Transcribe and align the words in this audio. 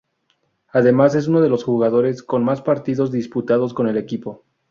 Además 0.69 1.13
es 1.13 1.27
uno 1.27 1.41
de 1.41 1.49
los 1.49 1.63
jugadores 1.63 2.23
con 2.23 2.43
más 2.43 2.63
partidos 2.63 3.11
disputados 3.11 3.71
con 3.75 3.87
el 3.87 3.97
equipo. 3.97 4.43